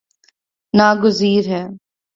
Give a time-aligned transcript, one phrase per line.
[0.73, 1.63] نا گزیر ہے